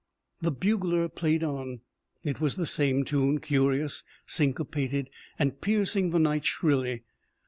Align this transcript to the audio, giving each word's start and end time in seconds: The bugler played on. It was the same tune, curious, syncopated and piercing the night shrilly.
The 0.41 0.49
bugler 0.49 1.07
played 1.09 1.43
on. 1.43 1.81
It 2.23 2.41
was 2.41 2.55
the 2.55 2.65
same 2.65 3.05
tune, 3.05 3.39
curious, 3.39 4.01
syncopated 4.25 5.11
and 5.37 5.61
piercing 5.61 6.09
the 6.09 6.17
night 6.17 6.43
shrilly. 6.43 7.03